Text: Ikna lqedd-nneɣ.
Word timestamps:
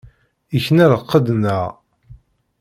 Ikna 0.57 0.85
lqedd-nneɣ. 0.93 1.65